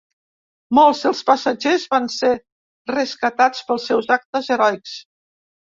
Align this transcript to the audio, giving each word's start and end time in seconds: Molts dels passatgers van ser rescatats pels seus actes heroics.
Molts 0.77 1.01
dels 1.07 1.21
passatgers 1.27 1.85
van 1.93 2.09
ser 2.15 2.33
rescatats 2.97 3.69
pels 3.69 3.87
seus 3.93 4.13
actes 4.21 4.53
heroics. 4.57 4.99